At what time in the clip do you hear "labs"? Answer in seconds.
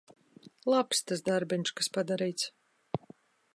0.73-1.01